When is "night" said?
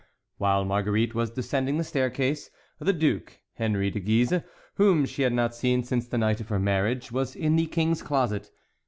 6.17-6.41